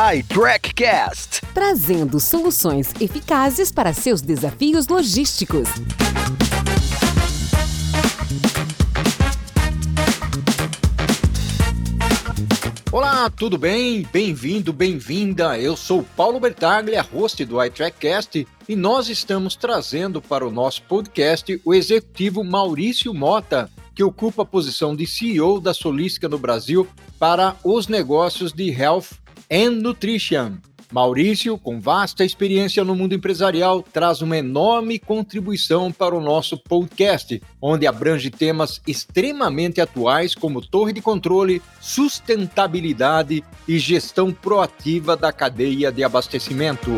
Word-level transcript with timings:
iTrackCast, 0.00 1.42
trazendo 1.52 2.18
soluções 2.18 2.94
eficazes 2.98 3.70
para 3.70 3.92
seus 3.92 4.22
desafios 4.22 4.88
logísticos. 4.88 5.68
Olá, 12.90 13.28
tudo 13.28 13.58
bem? 13.58 14.08
Bem-vindo, 14.10 14.72
bem-vinda. 14.72 15.58
Eu 15.58 15.76
sou 15.76 16.02
Paulo 16.16 16.40
Bertaglia, 16.40 17.02
host 17.02 17.44
do 17.44 17.62
iTrackCast, 17.62 18.48
e 18.66 18.74
nós 18.74 19.10
estamos 19.10 19.54
trazendo 19.54 20.22
para 20.22 20.48
o 20.48 20.50
nosso 20.50 20.82
podcast 20.84 21.60
o 21.62 21.74
executivo 21.74 22.42
Maurício 22.42 23.12
Mota, 23.12 23.70
que 23.94 24.02
ocupa 24.02 24.44
a 24.44 24.46
posição 24.46 24.96
de 24.96 25.06
CEO 25.06 25.60
da 25.60 25.74
Solística 25.74 26.26
no 26.26 26.38
Brasil 26.38 26.88
para 27.18 27.54
os 27.62 27.86
negócios 27.86 28.50
de 28.50 28.70
Health 28.70 29.20
and 29.50 29.80
Nutrition. 29.82 30.58
Maurício, 30.92 31.56
com 31.56 31.80
vasta 31.80 32.24
experiência 32.24 32.84
no 32.84 32.96
mundo 32.96 33.14
empresarial, 33.14 33.82
traz 33.82 34.22
uma 34.22 34.36
enorme 34.36 34.98
contribuição 34.98 35.92
para 35.92 36.16
o 36.16 36.20
nosso 36.20 36.58
podcast, 36.58 37.40
onde 37.62 37.86
abrange 37.86 38.28
temas 38.28 38.80
extremamente 38.86 39.80
atuais 39.80 40.34
como 40.34 40.60
torre 40.60 40.92
de 40.92 41.00
controle, 41.00 41.62
sustentabilidade 41.80 43.44
e 43.68 43.78
gestão 43.78 44.32
proativa 44.32 45.16
da 45.16 45.32
cadeia 45.32 45.92
de 45.92 46.02
abastecimento. 46.02 46.90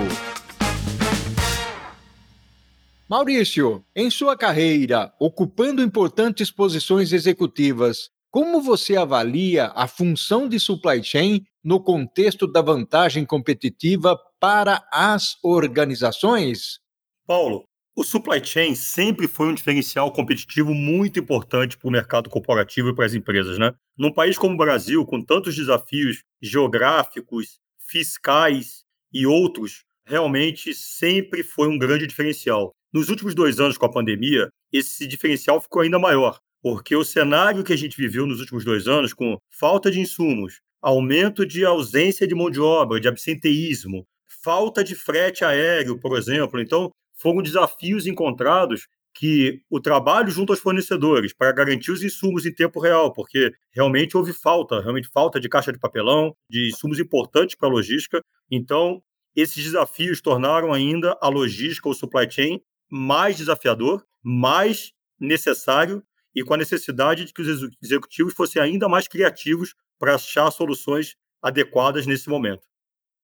Maurício, 3.06 3.84
em 3.94 4.10
sua 4.10 4.38
carreira, 4.38 5.12
ocupando 5.20 5.82
importantes 5.82 6.50
posições 6.50 7.12
executivas, 7.12 8.08
como 8.30 8.62
você 8.62 8.96
avalia 8.96 9.70
a 9.74 9.86
função 9.86 10.48
de 10.48 10.58
supply 10.58 11.04
chain 11.04 11.44
no 11.64 11.82
contexto 11.82 12.46
da 12.46 12.60
vantagem 12.60 13.24
competitiva 13.24 14.18
para 14.40 14.82
as 14.92 15.36
organizações? 15.42 16.80
Paulo, 17.26 17.64
o 17.94 18.02
supply 18.02 18.42
chain 18.42 18.74
sempre 18.74 19.28
foi 19.28 19.48
um 19.48 19.54
diferencial 19.54 20.10
competitivo 20.10 20.72
muito 20.72 21.20
importante 21.20 21.76
para 21.76 21.88
o 21.88 21.92
mercado 21.92 22.30
corporativo 22.30 22.88
e 22.88 22.94
para 22.94 23.04
as 23.04 23.14
empresas, 23.14 23.58
né? 23.58 23.74
Num 23.98 24.12
país 24.12 24.38
como 24.38 24.54
o 24.54 24.56
Brasil, 24.56 25.04
com 25.04 25.22
tantos 25.22 25.54
desafios 25.54 26.22
geográficos, 26.40 27.60
fiscais 27.86 28.82
e 29.12 29.26
outros, 29.26 29.84
realmente 30.06 30.72
sempre 30.74 31.42
foi 31.42 31.68
um 31.68 31.78
grande 31.78 32.06
diferencial. 32.06 32.72
Nos 32.92 33.08
últimos 33.08 33.34
dois 33.34 33.60
anos 33.60 33.76
com 33.76 33.86
a 33.86 33.92
pandemia, 33.92 34.48
esse 34.72 35.06
diferencial 35.06 35.60
ficou 35.60 35.82
ainda 35.82 35.98
maior, 35.98 36.38
porque 36.62 36.96
o 36.96 37.04
cenário 37.04 37.62
que 37.62 37.72
a 37.72 37.76
gente 37.76 37.96
viveu 37.96 38.26
nos 38.26 38.40
últimos 38.40 38.64
dois 38.64 38.88
anos, 38.88 39.12
com 39.12 39.36
falta 39.50 39.90
de 39.90 40.00
insumos, 40.00 40.60
aumento 40.82 41.46
de 41.46 41.64
ausência 41.64 42.26
de 42.26 42.34
mão 42.34 42.50
de 42.50 42.60
obra, 42.60 43.00
de 43.00 43.08
absenteísmo, 43.08 44.06
falta 44.42 44.82
de 44.82 44.94
frete 44.94 45.44
aéreo, 45.44 45.98
por 45.98 46.18
exemplo. 46.18 46.60
Então, 46.60 46.90
foram 47.14 47.40
desafios 47.40 48.06
encontrados 48.06 48.88
que 49.14 49.60
o 49.70 49.80
trabalho 49.80 50.30
junto 50.30 50.52
aos 50.52 50.60
fornecedores 50.60 51.32
para 51.34 51.52
garantir 51.52 51.92
os 51.92 52.02
insumos 52.02 52.46
em 52.46 52.52
tempo 52.52 52.80
real, 52.80 53.12
porque 53.12 53.52
realmente 53.70 54.16
houve 54.16 54.32
falta, 54.32 54.80
realmente 54.80 55.08
falta 55.12 55.38
de 55.38 55.48
caixa 55.48 55.72
de 55.72 55.78
papelão, 55.78 56.34
de 56.48 56.68
insumos 56.68 56.98
importantes 56.98 57.54
para 57.54 57.68
a 57.68 57.72
logística. 57.72 58.22
Então, 58.50 59.02
esses 59.36 59.62
desafios 59.62 60.20
tornaram 60.20 60.72
ainda 60.72 61.16
a 61.20 61.28
logística, 61.28 61.88
o 61.88 61.94
supply 61.94 62.30
chain, 62.30 62.60
mais 62.90 63.36
desafiador, 63.36 64.04
mais 64.22 64.92
necessário 65.20 66.02
e 66.34 66.42
com 66.42 66.54
a 66.54 66.56
necessidade 66.56 67.26
de 67.26 67.32
que 67.32 67.42
os 67.42 67.70
executivos 67.82 68.34
fossem 68.34 68.60
ainda 68.60 68.88
mais 68.88 69.06
criativos 69.06 69.74
para 70.02 70.16
achar 70.16 70.50
soluções 70.50 71.14
adequadas 71.40 72.06
nesse 72.08 72.28
momento. 72.28 72.62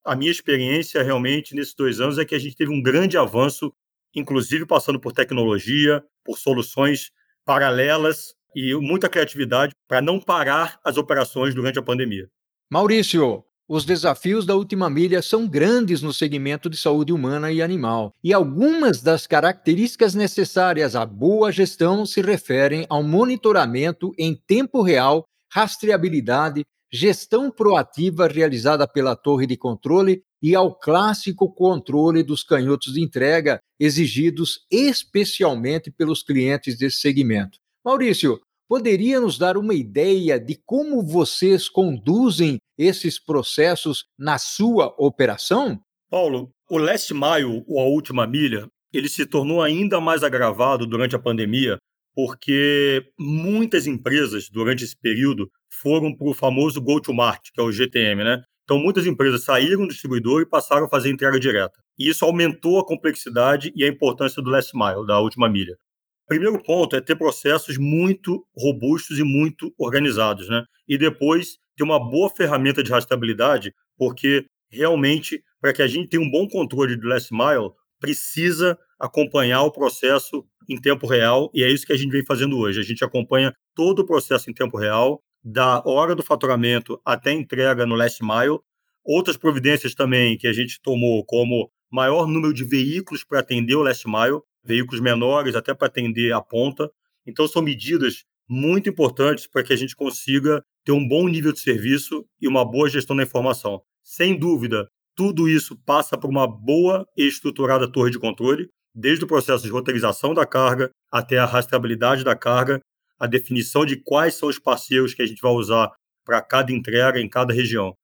A 0.07 0.15
minha 0.15 0.31
experiência 0.31 1.03
realmente 1.03 1.53
nesses 1.53 1.75
dois 1.75 2.01
anos 2.01 2.19
é 2.19 2.25
que 2.25 2.37
a 2.37 2.39
gente 2.39 2.55
teve 2.55 2.71
um 2.71 2.81
grande 2.81 3.19
avanço, 3.19 3.73
inclusive 4.15 4.65
passando 4.65 5.01
por 5.01 5.13
tecnologia, 5.13 6.05
por 6.25 6.39
soluções 6.39 7.11
paralelas 7.45 8.33
e 8.55 8.73
muita 8.77 9.09
criatividade 9.09 9.75
para 9.89 10.01
não 10.01 10.21
parar 10.21 10.79
as 10.85 10.97
operações 10.97 11.53
durante 11.53 11.81
a 11.81 11.83
pandemia. 11.83 12.31
Maurício, 12.71 13.43
os 13.69 13.85
desafios 13.85 14.47
da 14.47 14.55
última 14.55 14.89
milha 14.89 15.21
são 15.21 15.49
grandes 15.49 16.01
no 16.01 16.13
segmento 16.13 16.71
de 16.71 16.77
saúde 16.77 17.13
humana 17.13 17.51
e 17.51 17.61
animal, 17.61 18.15
e 18.23 18.33
algumas 18.33 19.03
das 19.03 19.27
características 19.27 20.15
necessárias 20.15 20.95
à 20.95 21.05
boa 21.05 21.51
gestão 21.51 22.07
se 22.07 22.23
referem 22.23 22.87
ao 22.89 23.03
monitoramento 23.03 24.15
em 24.17 24.33
tempo 24.33 24.81
real, 24.81 25.25
rastreabilidade, 25.53 26.65
gestão 26.93 27.51
proativa 27.51 28.27
realizada 28.27 28.87
pela 28.87 29.15
torre 29.15 29.47
de 29.47 29.57
controle 29.57 30.23
e 30.43 30.55
ao 30.55 30.75
clássico 30.75 31.53
controle 31.53 32.23
dos 32.23 32.43
canhotos 32.43 32.95
de 32.95 33.03
entrega 33.03 33.61
exigidos 33.79 34.61
especialmente 34.71 35.91
pelos 35.91 36.23
clientes 36.23 36.79
desse 36.79 37.01
segmento. 37.01 37.59
Maurício, 37.85 38.41
Poderia 38.69 39.19
nos 39.19 39.39
dar 39.39 39.57
uma 39.57 39.73
ideia 39.73 40.39
de 40.39 40.55
como 40.67 41.03
vocês 41.03 41.71
conduzem 41.71 42.59
esses 42.77 43.19
processos 43.19 44.05
na 44.19 44.37
sua 44.37 44.95
operação? 44.99 45.81
Paulo, 46.11 46.51
o 46.69 46.77
last 46.77 47.15
mile, 47.15 47.65
ou 47.67 47.81
a 47.81 47.85
última 47.85 48.27
milha, 48.27 48.69
ele 48.93 49.09
se 49.09 49.25
tornou 49.25 49.63
ainda 49.63 50.03
mais 50.03 50.23
agravado 50.23 50.87
durante 50.87 51.17
a 51.17 51.19
pandemia, 51.19 51.79
porque 52.19 53.13
muitas 53.17 53.87
empresas, 53.87 54.51
durante 54.51 54.83
esse 54.83 55.01
período, 55.01 55.49
foram 55.71 56.13
para 56.13 56.27
o 56.27 56.35
famoso 56.35 56.81
go-to-market, 56.81 57.53
que 57.55 57.61
é 57.61 57.63
o 57.63 57.71
GTM, 57.71 58.25
né? 58.25 58.43
Então, 58.65 58.77
muitas 58.77 59.07
empresas 59.07 59.45
saíram 59.45 59.83
do 59.83 59.93
distribuidor 59.93 60.43
e 60.43 60.45
passaram 60.45 60.87
a 60.87 60.89
fazer 60.89 61.11
entrega 61.11 61.39
direta. 61.39 61.81
E 61.97 62.09
isso 62.09 62.25
aumentou 62.25 62.81
a 62.81 62.85
complexidade 62.85 63.73
e 63.77 63.85
a 63.85 63.89
importância 63.89 64.43
do 64.43 64.51
last 64.51 64.77
mile, 64.77 65.07
da 65.07 65.21
última 65.21 65.49
milha. 65.49 65.79
Primeiro 66.27 66.61
ponto 66.61 66.97
é 66.97 67.01
ter 67.01 67.15
processos 67.15 67.79
muito 67.79 68.45
robustos 68.59 69.21
e 69.21 69.23
muito 69.23 69.73
organizados, 69.79 70.49
né? 70.49 70.65
E 70.89 70.99
depois 70.99 71.57
ter 71.77 71.85
uma 71.85 72.01
boa 72.01 72.29
ferramenta 72.29 72.83
de 72.83 72.91
rastreabilidade, 72.91 73.73
porque 73.97 74.45
realmente, 74.73 75.41
para 75.61 75.73
que 75.73 75.83
a 75.83 75.87
gente 75.87 76.09
tenha 76.09 76.23
um 76.23 76.29
bom 76.29 76.49
controle 76.49 76.97
do 76.97 77.07
last 77.07 77.33
mile, 77.33 77.71
precisa 78.01 78.77
acompanhar 78.99 79.63
o 79.63 79.71
processo 79.71 80.45
em 80.69 80.81
tempo 80.81 81.07
real, 81.07 81.51
e 81.55 81.65
é 81.65 81.71
isso 81.71 81.87
que 81.87 81.93
a 81.93 81.97
gente 81.97 82.11
vem 82.11 82.25
fazendo 82.25 82.59
hoje. 82.59 82.79
A 82.81 82.85
gente 82.85 83.05
acompanha 83.05 83.55
todo 83.75 84.01
o 84.01 84.07
processo 84.07 84.51
em 84.51 84.55
tempo 84.55 84.77
real, 84.77 85.23
da 85.43 85.83
hora 85.87 86.15
do 86.15 86.23
faturamento 86.23 87.01
até 87.05 87.33
entrega 87.33 87.87
no 87.87 87.95
last 87.95 88.23
mile. 88.23 88.59
Outras 89.05 89.37
providências 89.37 89.95
também 89.95 90.37
que 90.37 90.47
a 90.47 90.53
gente 90.53 90.81
tomou, 90.83 91.25
como 91.25 91.71
maior 91.91 92.27
número 92.27 92.53
de 92.53 92.65
veículos 92.65 93.25
para 93.25 93.41
atender 93.41 93.75
o 93.75 93.83
last 93.83 94.07
mile, 94.07 94.41
veículos 94.63 95.01
menores, 95.01 95.55
até 95.55 95.73
para 95.73 95.87
atender 95.87 96.33
a 96.33 96.41
ponta. 96.41 96.91
Então, 97.27 97.49
são 97.49 97.63
medidas 97.63 98.25
muito 98.49 98.89
importantes 98.89 99.47
para 99.47 99.63
que 99.63 99.73
a 99.73 99.77
gente 99.77 99.97
consiga 99.97 100.63
ter 100.85 100.93
um 100.93 101.07
bom 101.07 101.29
nível 101.29 101.53
de 101.53 101.61
serviço 101.61 102.25
e 102.41 102.49
uma 102.49 102.65
boa 102.65 102.89
gestão 102.89 103.17
da 103.17 103.23
informação. 103.23 103.83
Sem 104.03 104.39
dúvida, 104.39 104.89
tudo 105.15 105.49
isso 105.49 105.77
passa 105.85 106.17
por 106.17 106.31
uma 106.31 106.47
boa 106.47 107.07
e 107.17 107.27
estruturada 107.27 107.91
torre 107.91 108.11
de 108.11 108.19
controle, 108.19 108.71
desde 108.99 109.25
o 109.25 109.29
processo 109.29 109.63
de 109.63 109.71
roteirização 109.71 110.35
da 110.35 110.45
carga 110.45 110.91
até 111.09 111.39
a 111.39 111.45
rastreabilidade 111.45 112.25
da 112.25 112.35
carga, 112.35 112.81
a 113.17 113.29
definição 113.29 113.87
de 113.87 113.97
quais 113.97 114.35
são 114.35 114.49
os 114.49 114.59
parceiros 114.59 115.15
que 115.15 115.23
a 115.23 115.27
gente 115.27 115.41
vai 115.41 115.53
usar 115.53 115.93
para 116.25 116.43
cada 116.43 116.73
entrega 116.73 117.21
em 117.21 117.29
cada 117.29 117.55
região. 117.55 117.95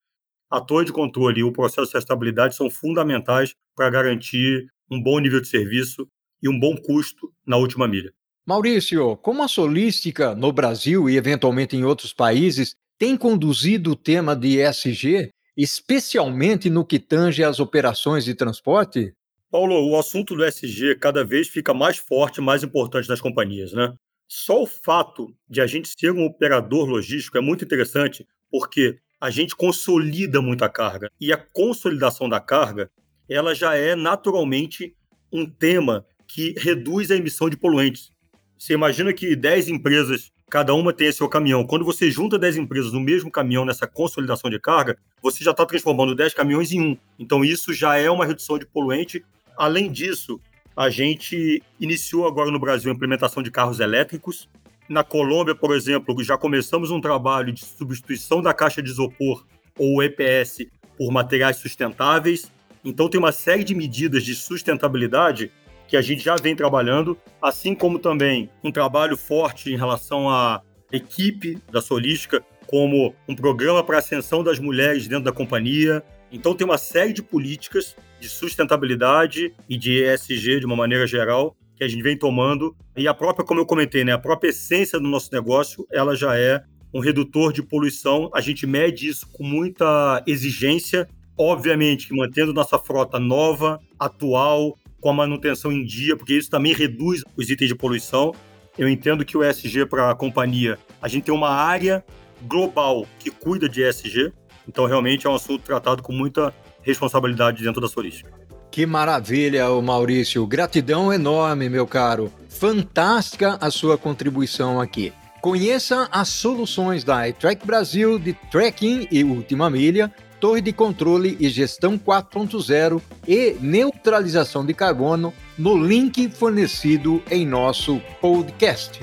A 0.49 0.61
torre 0.61 0.85
de 0.85 0.93
controle 0.93 1.41
e 1.41 1.45
o 1.45 1.53
processo 1.53 1.89
de 1.89 1.95
rastreabilidade 1.95 2.55
são 2.55 2.71
fundamentais 2.71 3.55
para 3.75 3.91
garantir 3.91 4.69
um 4.89 5.03
bom 5.03 5.19
nível 5.19 5.41
de 5.41 5.49
serviço 5.49 6.07
e 6.41 6.49
um 6.49 6.59
bom 6.59 6.77
custo 6.77 7.33
na 7.45 7.57
última 7.57 7.89
milha. 7.89 8.13
Maurício, 8.47 9.17
como 9.17 9.43
a 9.43 9.49
Solística 9.49 10.33
no 10.33 10.53
Brasil 10.53 11.11
e 11.11 11.17
eventualmente 11.17 11.77
em 11.77 11.83
outros 11.83 12.13
países 12.13 12.77
tem 12.97 13.17
conduzido 13.17 13.93
o 13.93 13.97
tema 13.97 14.37
de 14.37 14.61
ESG, 14.61 15.31
especialmente 15.57 16.71
no 16.71 16.85
que 16.85 17.01
tange 17.01 17.43
às 17.43 17.59
operações 17.59 18.25
de 18.25 18.35
transporte? 18.35 19.13
Paulo, 19.55 19.89
o 19.89 19.97
assunto 19.97 20.35
do 20.35 20.45
ESG 20.45 20.97
cada 20.97 21.23
vez 21.23 21.47
fica 21.47 21.73
mais 21.73 21.97
forte 21.97 22.39
e 22.39 22.41
mais 22.41 22.65
importante 22.65 23.09
nas 23.09 23.21
companhias, 23.21 23.73
né? 23.73 23.95
Só 24.27 24.61
o 24.61 24.67
fato 24.67 25.33
de 25.49 25.61
a 25.61 25.67
gente 25.69 25.93
ser 25.97 26.11
um 26.11 26.25
operador 26.25 26.89
logístico 26.89 27.39
é 27.39 27.41
muito 27.41 27.65
interessante, 27.65 28.27
porque 28.51 28.99
a 29.21 29.31
gente 29.31 29.55
consolida 29.55 30.43
muita 30.43 30.69
carga 30.69 31.09
e 31.21 31.33
a 31.33 31.37
consolidação 31.37 32.29
da 32.29 32.41
carga, 32.41 32.91
ela 33.29 33.55
já 33.55 33.77
é 33.77 33.95
naturalmente 33.95 34.93
um 35.33 35.49
tema 35.49 36.05
que 36.27 36.53
reduz 36.59 37.13
a 37.13 37.17
emissão 37.17 37.49
de 37.49 37.57
poluentes. 37.57 38.11
Você 38.59 38.73
imagina 38.73 39.13
que 39.13 39.37
10 39.37 39.69
empresas, 39.69 40.33
cada 40.51 40.75
uma 40.75 40.93
tem 40.93 41.13
seu 41.13 41.29
caminhão. 41.29 41.65
Quando 41.65 41.85
você 41.85 42.11
junta 42.11 42.37
10 42.41 42.57
empresas 42.57 42.93
no 42.93 42.99
mesmo 42.99 43.31
caminhão, 43.31 43.65
nessa 43.65 43.87
consolidação 43.87 44.51
de 44.51 44.59
carga, 44.59 44.99
você 45.23 45.45
já 45.45 45.53
está 45.53 45.65
transformando 45.65 46.13
10 46.13 46.35
caminhões 46.35 46.73
em 46.73 46.81
um. 46.81 46.99
Então, 47.21 47.45
isso 47.45 47.73
já 47.73 47.97
é 47.97 48.11
uma 48.11 48.27
redução 48.27 48.59
de 48.59 48.67
poluente. 48.67 49.25
Além 49.57 49.91
disso, 49.91 50.41
a 50.77 50.91
gente 50.91 51.63
iniciou 51.81 52.27
agora 52.27 52.51
no 52.51 52.59
Brasil 52.59 52.91
a 52.91 52.95
implementação 52.95 53.43
de 53.43 53.51
carros 53.51 53.81
elétricos. 53.81 54.49
Na 54.89 55.05
Colômbia, 55.05 55.55
por 55.55 55.75
exemplo, 55.75 56.23
já 56.23 56.37
começamos 56.37 56.91
um 56.91 57.01
trabalho 57.01 57.53
de 57.53 57.65
substituição 57.65 58.43
da 58.43 58.53
caixa 58.53 58.83
de 58.83 58.91
isopor, 58.91 59.47
ou 59.79 60.03
EPS, 60.03 60.67
por 60.97 61.11
materiais 61.11 61.57
sustentáveis. 61.57 62.51
Então, 62.85 63.09
tem 63.09 63.19
uma 63.19 63.33
série 63.33 63.65
de 63.65 63.75
medidas 63.75 64.25
de 64.25 64.35
sustentabilidade 64.35 65.51
que 65.89 65.97
a 65.97 66.03
gente 66.03 66.23
já 66.23 66.37
vem 66.37 66.57
trabalhando, 66.57 67.17
assim 67.41 67.75
como 67.75 67.99
também 67.99 68.51
um 68.63 68.71
trabalho 68.71 69.17
forte 69.17 69.73
em 69.73 69.77
relação 69.77 70.29
à 70.29 70.63
equipe 70.93 71.59
da 71.71 71.81
Solística, 71.81 72.45
como 72.67 73.15
um 73.29 73.35
programa 73.35 73.83
para 73.83 73.97
a 73.97 73.99
ascensão 73.99 74.43
das 74.43 74.59
mulheres 74.59 75.07
dentro 75.07 75.25
da 75.25 75.33
companhia. 75.33 76.03
Então, 76.33 76.55
tem 76.55 76.67
uma 76.67 76.79
série 76.79 77.13
de 77.13 77.23
políticas 77.23 77.97
de 78.25 78.31
sustentabilidade 78.31 79.53
e 79.69 79.77
de 79.77 80.03
ESG 80.03 80.61
de 80.61 80.67
uma 80.67 80.75
maneira 80.75 81.07
geral 81.07 81.55
que 81.77 81.85
a 81.85 81.89
gente 81.89 82.03
vem 82.03 82.17
tomando. 82.17 82.75
E 82.97 83.07
a 83.07 83.13
própria, 83.13 83.45
como 83.45 83.61
eu 83.61 83.67
comentei, 83.67 84.03
né, 84.03 84.13
a 84.13 84.19
própria 84.19 84.49
essência 84.49 84.99
do 84.99 85.07
nosso 85.07 85.29
negócio, 85.31 85.87
ela 85.93 86.17
já 86.17 86.35
é 86.39 86.63
um 86.93 87.01
redutor 87.01 87.53
de 87.53 87.63
poluição. 87.63 88.31
A 88.33 88.41
gente 88.41 88.67
mede 88.67 89.09
isso 89.09 89.29
com 89.31 89.45
muita 89.45 90.23
exigência, 90.27 91.07
obviamente 91.37 92.09
que 92.09 92.17
mantendo 92.17 92.55
nossa 92.55 92.79
frota 92.79 93.19
nova, 93.19 93.79
atual, 93.99 94.79
com 95.01 95.11
a 95.11 95.13
manutenção 95.13 95.71
em 95.71 95.85
dia, 95.85 96.17
porque 96.17 96.33
isso 96.33 96.49
também 96.49 96.73
reduz 96.73 97.23
os 97.37 97.51
itens 97.51 97.69
de 97.69 97.75
poluição. 97.75 98.35
Eu 98.79 98.89
entendo 98.89 99.23
que 99.23 99.37
o 99.37 99.45
ESG 99.45 99.85
para 99.85 100.11
a 100.11 100.15
companhia, 100.15 100.79
a 101.03 101.09
gente 101.09 101.25
tem 101.25 101.35
uma 101.35 101.51
área 101.51 102.03
global 102.47 103.07
que 103.19 103.31
cuida 103.31 103.69
de 103.69 103.83
ESG, 103.83 104.33
então 104.67 104.87
realmente 104.87 105.27
é 105.27 105.31
um 105.31 105.35
assunto 105.35 105.63
tratado 105.63 106.03
com 106.03 106.13
muita 106.13 106.55
responsabilidade 106.85 107.63
dentro 107.63 107.81
da 107.81 107.89
Sorística. 107.89 108.31
Que 108.71 108.87
maravilha, 108.87 109.69
Maurício. 109.81 110.47
Gratidão 110.47 111.13
enorme, 111.13 111.69
meu 111.69 111.87
caro. 111.87 112.33
Fantástica 112.49 113.57
a 113.61 113.71
sua 113.71 113.97
contribuição 113.97 114.81
aqui. 114.81 115.13
Conheça 115.41 116.09
as 116.11 116.29
soluções 116.29 117.05
da 117.05 117.29
iTrack 117.29 117.67
Brasil 117.67 118.19
de 118.19 118.33
tracking 118.51 119.07
e 119.11 119.23
última 119.23 119.69
milha, 119.69 120.13
torre 120.41 120.61
de 120.61 120.73
controle 120.73 121.37
e 121.39 121.49
gestão 121.49 121.99
4.0 121.99 123.01
e 123.29 123.57
neutralização 123.61 124.65
de 124.65 124.75
carbono 124.75 125.33
no 125.57 125.77
link 125.77 126.29
fornecido 126.31 127.23
em 127.31 127.47
nosso 127.47 128.01
podcast. 128.21 129.01